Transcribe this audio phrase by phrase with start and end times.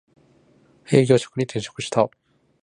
[0.91, 2.09] 営業職に転職した